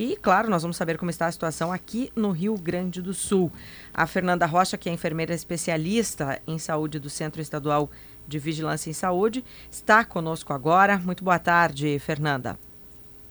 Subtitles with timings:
[0.00, 3.52] E, claro, nós vamos saber como está a situação aqui no Rio Grande do Sul.
[3.92, 7.90] A Fernanda Rocha, que é enfermeira especialista em saúde do Centro Estadual
[8.26, 10.96] de Vigilância em Saúde, está conosco agora.
[10.96, 12.58] Muito boa tarde, Fernanda.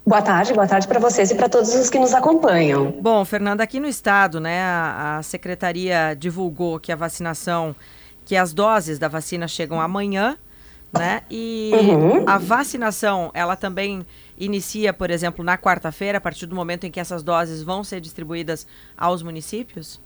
[0.06, 2.92] Boa tarde, boa tarde para vocês e para todos os que nos acompanham.
[3.02, 7.76] Bom, Fernanda, aqui no estado, né, a, a secretaria divulgou que a vacinação,
[8.24, 10.38] que as doses da vacina chegam amanhã,
[10.94, 11.22] né?
[11.30, 12.26] E uhum.
[12.28, 14.06] a vacinação, ela também
[14.40, 18.00] inicia, por exemplo, na quarta-feira, a partir do momento em que essas doses vão ser
[18.00, 18.66] distribuídas
[18.98, 20.00] aos municípios?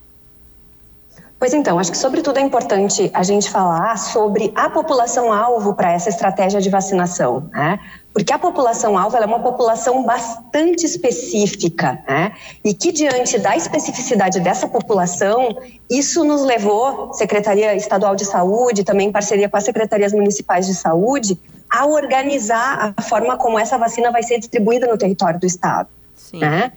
[1.43, 6.07] Pois então, acho que sobretudo é importante a gente falar sobre a população-alvo para essa
[6.07, 7.79] estratégia de vacinação, né?
[8.13, 12.31] Porque a população-alvo é uma população bastante específica, né?
[12.63, 15.57] E que diante da especificidade dessa população,
[15.89, 20.73] isso nos levou, Secretaria Estadual de Saúde, também em parceria com as secretarias municipais de
[20.73, 21.37] saúde,
[21.69, 25.89] a organizar a forma como essa vacina vai ser distribuída no território do estado.
[26.15, 26.39] Sim.
[26.39, 26.71] Né?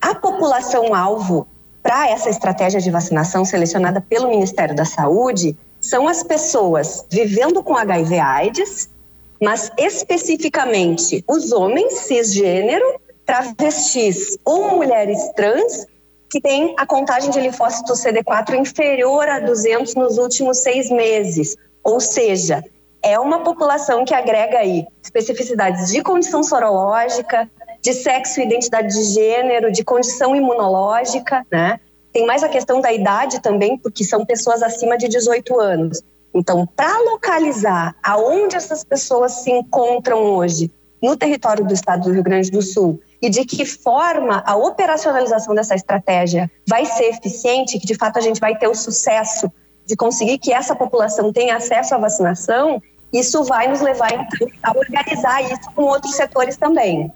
[0.00, 1.46] A população-alvo
[1.82, 7.76] para essa estratégia de vacinação selecionada pelo Ministério da Saúde são as pessoas vivendo com
[7.76, 8.90] HIV/AIDS,
[9.40, 15.86] mas especificamente os homens cisgênero, travestis ou mulheres trans
[16.30, 22.00] que têm a contagem de linfócito CD4 inferior a 200 nos últimos seis meses, ou
[22.00, 22.64] seja,
[23.06, 27.48] é uma população que agrega aí especificidades de condição sorológica,
[27.80, 31.78] de sexo e identidade de gênero, de condição imunológica, né?
[32.12, 36.02] Tem mais a questão da idade também, porque são pessoas acima de 18 anos.
[36.34, 40.68] Então, para localizar aonde essas pessoas se encontram hoje
[41.00, 45.54] no território do estado do Rio Grande do Sul e de que forma a operacionalização
[45.54, 49.48] dessa estratégia vai ser eficiente, que de fato a gente vai ter o sucesso
[49.86, 52.82] de conseguir que essa população tenha acesso à vacinação,
[53.18, 57.12] isso vai nos levar então a organizar isso com outros setores também.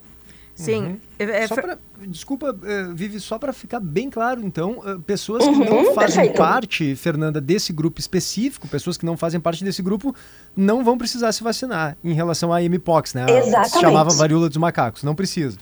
[0.54, 0.82] Sim.
[0.82, 0.98] Uhum.
[1.18, 5.70] É, é, pra, desculpa, uh, Vivi, só para ficar bem claro, então, pessoas uhum, que
[5.70, 6.36] não fazem perfeito.
[6.36, 10.14] parte, Fernanda, desse grupo específico, pessoas que não fazem parte desse grupo,
[10.54, 13.26] não vão precisar se vacinar em relação à MPOX, né?
[13.28, 13.70] Exatamente.
[13.70, 15.56] Se chamava varíola dos macacos, não precisa.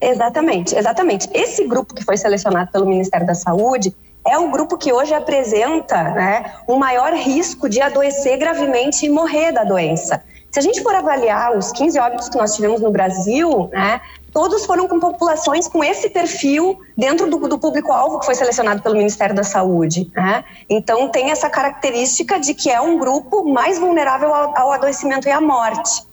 [0.00, 1.28] Exatamente, exatamente.
[1.32, 3.94] Esse grupo que foi selecionado pelo Ministério da Saúde,
[4.26, 9.52] é o grupo que hoje apresenta né, um maior risco de adoecer gravemente e morrer
[9.52, 10.22] da doença.
[10.50, 14.00] Se a gente for avaliar os 15 óbitos que nós tivemos no Brasil, né,
[14.32, 18.96] todos foram com populações com esse perfil dentro do, do público-alvo que foi selecionado pelo
[18.96, 20.10] Ministério da Saúde.
[20.14, 20.44] Né?
[20.68, 25.30] Então, tem essa característica de que é um grupo mais vulnerável ao, ao adoecimento e
[25.30, 26.06] à morte.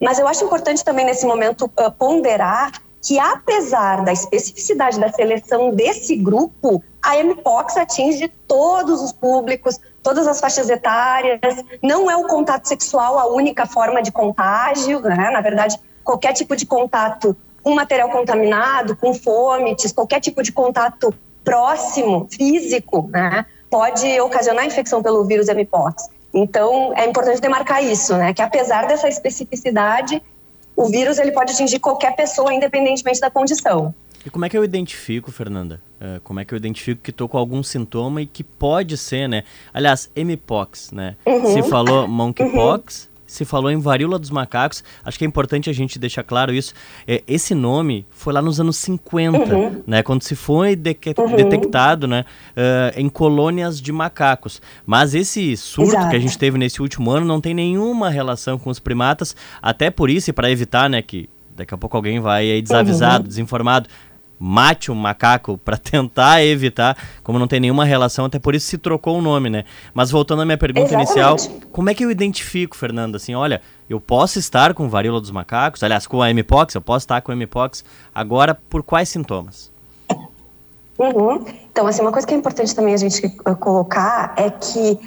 [0.00, 2.72] Mas eu acho importante também, nesse momento, uh, ponderar
[3.04, 10.26] que, apesar da especificidade da seleção desse grupo, a MPOX atinge todos os públicos, todas
[10.26, 11.38] as faixas etárias.
[11.82, 15.30] Não é o contato sexual a única forma de contágio, né?
[15.30, 21.14] Na verdade, qualquer tipo de contato com material contaminado, com fomites, qualquer tipo de contato
[21.44, 23.44] próximo, físico, né?
[23.68, 26.08] Pode ocasionar infecção pelo vírus MPOX.
[26.32, 28.32] Então, é importante demarcar isso, né?
[28.32, 30.22] Que apesar dessa especificidade,
[30.76, 33.94] o vírus ele pode atingir qualquer pessoa, independentemente da condição.
[34.24, 35.80] E como é que eu identifico, Fernanda?
[36.00, 39.28] Uh, como é que eu identifico que estou com algum sintoma e que pode ser,
[39.28, 39.44] né?
[39.72, 41.16] Aliás, mpox, né?
[41.26, 41.52] Uhum.
[41.52, 44.84] Se falou monkeypox, uhum se falou em varíola dos macacos.
[45.04, 46.72] Acho que é importante a gente deixar claro isso.
[47.06, 49.82] É, esse nome foi lá nos anos 50, uhum.
[49.86, 50.02] né?
[50.02, 51.36] Quando se foi de uhum.
[51.36, 52.24] detectado, né?
[52.50, 54.62] Uh, em colônias de macacos.
[54.86, 56.10] Mas esse surto Exato.
[56.10, 59.34] que a gente teve nesse último ano não tem nenhuma relação com os primatas.
[59.60, 63.24] Até por isso, e para evitar, né, que daqui a pouco alguém vai aí desavisado,
[63.24, 63.28] uhum.
[63.28, 63.88] desinformado
[64.38, 68.78] mate um macaco para tentar evitar, como não tem nenhuma relação, até por isso se
[68.78, 69.64] trocou o nome, né?
[69.92, 71.10] Mas voltando à minha pergunta Exatamente.
[71.10, 71.36] inicial,
[71.72, 75.82] como é que eu identifico, Fernando, assim, olha, eu posso estar com varíola dos macacos,
[75.82, 77.84] aliás, com a mpox, eu posso estar com a mpox,
[78.14, 79.72] agora por quais sintomas?
[80.98, 81.44] Uhum.
[81.70, 84.98] Então, assim, uma coisa que é importante também a gente uh, colocar é que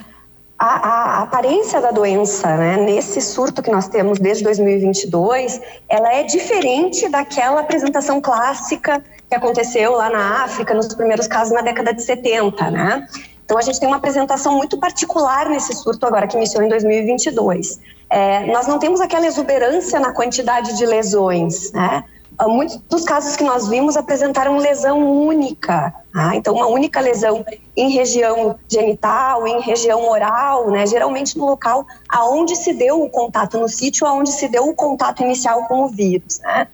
[0.59, 6.23] a, a, aparência da doença, né, nesse surto que nós temos desde 2022, ela é
[6.23, 12.01] diferente daquela apresentação clássica que aconteceu lá na África, nos primeiros casos na década de
[12.01, 13.07] 70, né?
[13.45, 17.79] Então, a gente tem uma apresentação muito particular nesse surto agora, que iniciou em 2022.
[18.09, 22.03] É, nós não temos aquela exuberância na quantidade de lesões, né?
[22.37, 26.35] Ah, muitos dos casos que nós vimos apresentaram lesão única, tá?
[26.35, 27.43] então uma única lesão
[27.75, 30.85] em região genital, em região oral, né?
[30.85, 35.23] geralmente no local aonde se deu o contato, no sítio aonde se deu o contato
[35.23, 36.39] inicial com o vírus.
[36.41, 36.67] Né?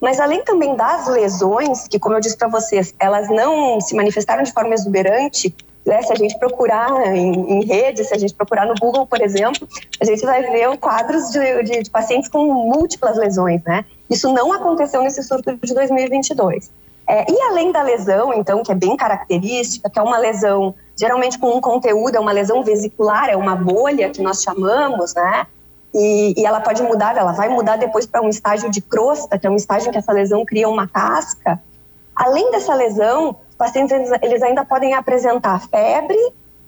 [0.00, 4.44] Mas além também das lesões, que como eu disse para vocês, elas não se manifestaram
[4.44, 5.52] de forma exuberante,
[5.84, 6.02] né?
[6.02, 9.66] se a gente procurar em, em rede, se a gente procurar no Google, por exemplo,
[10.00, 13.84] a gente vai ver quadros de, de, de pacientes com múltiplas lesões, né?
[14.10, 16.70] Isso não aconteceu nesse surto de 2022.
[17.06, 21.38] É, e além da lesão, então, que é bem característica, que é uma lesão geralmente
[21.38, 25.46] com um conteúdo, é uma lesão vesicular, é uma bolha que nós chamamos, né?
[25.94, 29.46] E, e ela pode mudar, ela vai mudar depois para um estágio de crosta, que
[29.46, 31.58] é um estágio em que essa lesão cria uma casca.
[32.14, 36.18] Além dessa lesão, os pacientes eles ainda podem apresentar febre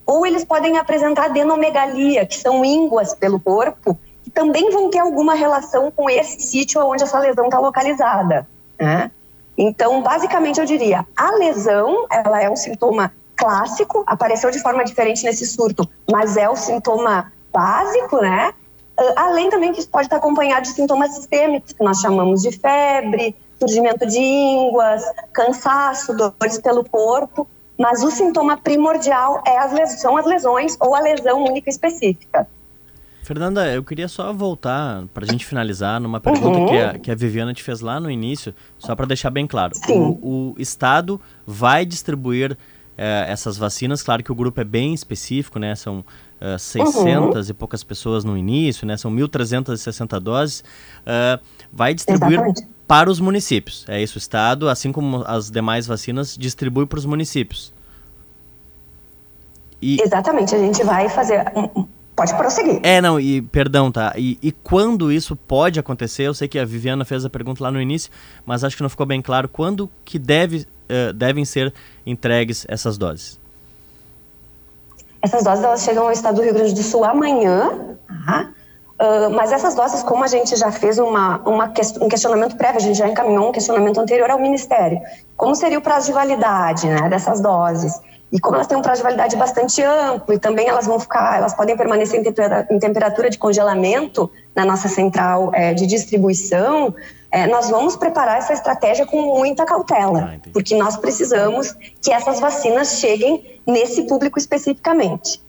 [0.06, 3.96] ou eles podem apresentar adenomegalia, que são ínguas pelo corpo,
[4.34, 8.46] também vão ter alguma relação com esse sítio onde essa lesão está localizada.
[8.78, 9.10] Né?
[9.56, 15.24] Então, basicamente, eu diria, a lesão, ela é um sintoma clássico, apareceu de forma diferente
[15.24, 18.52] nesse surto, mas é o sintoma básico, né?
[18.96, 22.52] Ah, além também que isso pode estar acompanhado de sintomas sistêmicos, que nós chamamos de
[22.52, 25.02] febre, surgimento de ínguas,
[25.32, 27.46] cansaço, dores pelo corpo,
[27.78, 32.48] mas o sintoma primordial é as são as lesões ou a lesão única específica.
[33.32, 36.66] Fernanda, eu queria só voltar para a gente finalizar numa pergunta uhum.
[36.66, 39.72] que, a, que a Viviana te fez lá no início, só para deixar bem claro.
[39.88, 42.58] O, o, Estado vai distribuir
[42.98, 45.74] eh, essas vacinas, claro que o grupo é bem específico, né?
[45.74, 46.00] São
[46.42, 47.50] uh, 600 uhum.
[47.50, 48.98] e poucas pessoas no início, né?
[48.98, 50.60] São 1.360 doses.
[51.00, 51.42] Uh,
[51.72, 52.68] vai distribuir Exatamente.
[52.86, 53.86] para os municípios.
[53.88, 57.72] É isso, o Estado, assim como as demais vacinas, distribui para os municípios.
[59.80, 60.02] E...
[60.02, 61.50] Exatamente, a gente vai fazer
[62.14, 62.80] Pode prosseguir.
[62.82, 64.12] É, não, e perdão, tá?
[64.16, 66.24] E, e, quando isso pode acontecer?
[66.24, 68.10] Eu sei que a Viviana fez a pergunta lá no início,
[68.44, 69.48] mas acho que não ficou bem claro.
[69.48, 71.72] Quando que deve, uh, devem ser
[72.04, 73.40] entregues essas doses?
[75.22, 77.96] Essas doses elas chegam ao estado do Rio Grande do Sul amanhã?
[79.02, 82.82] Uh, mas essas doses, como a gente já fez uma, uma um questionamento prévio, a
[82.82, 85.00] gente já encaminhou um questionamento anterior ao Ministério,
[85.36, 87.98] como seria o prazo de validade né, dessas doses?
[88.32, 91.36] E como elas têm um prazo de validade bastante amplo e também elas vão ficar,
[91.36, 96.94] elas podem permanecer em, temperatura, em temperatura de congelamento na nossa central é, de distribuição,
[97.30, 102.40] é, nós vamos preparar essa estratégia com muita cautela, ah, porque nós precisamos que essas
[102.40, 105.42] vacinas cheguem nesse público especificamente.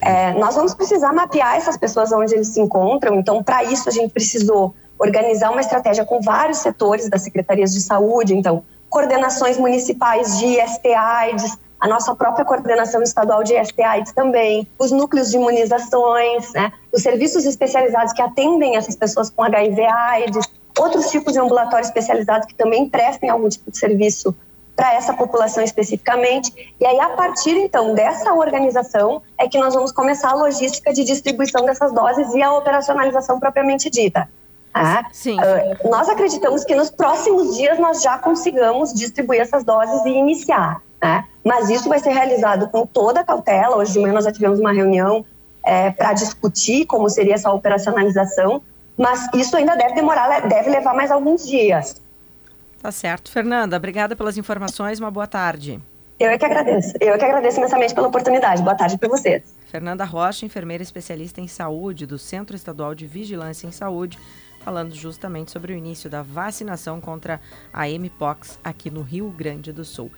[0.00, 3.92] É, nós vamos precisar mapear essas pessoas onde eles se encontram, então, para isso, a
[3.92, 10.38] gente precisou organizar uma estratégia com vários setores das secretarias de saúde, então, coordenações municipais
[10.38, 16.72] de STIs, a nossa própria coordenação estadual de STIs também, os núcleos de imunizações, né,
[16.90, 20.48] os serviços especializados que atendem essas pessoas com HIV/AIDS,
[20.80, 24.34] outros tipos de ambulatórios especializados que também prestem algum tipo de serviço
[24.74, 26.74] para essa população especificamente.
[26.80, 31.04] E aí, a partir então dessa organização, é que nós vamos começar a logística de
[31.04, 34.26] distribuição dessas doses e a operacionalização propriamente dita.
[35.12, 35.38] Sim.
[35.38, 40.82] Uh, nós acreditamos que nos próximos dias nós já consigamos distribuir essas doses e iniciar.
[41.00, 41.24] Né?
[41.44, 43.76] Mas isso vai ser realizado com toda a cautela.
[43.76, 45.24] Hoje de manhã nós já tivemos uma reunião
[45.62, 48.62] é, para discutir como seria essa operacionalização,
[48.96, 52.00] mas isso ainda deve demorar, deve levar mais alguns dias.
[52.82, 53.30] Tá certo.
[53.30, 55.80] Fernanda, obrigada pelas informações, uma boa tarde.
[56.18, 56.92] Eu é que agradeço.
[57.00, 58.62] Eu é que agradeço imensamente pela oportunidade.
[58.62, 59.42] Boa tarde para vocês.
[59.70, 64.18] Fernanda Rocha, enfermeira especialista em saúde do Centro Estadual de Vigilância em Saúde,
[64.64, 67.38] falando justamente sobre o início da vacinação contra
[67.70, 70.10] a Mpox aqui no Rio Grande do Sul.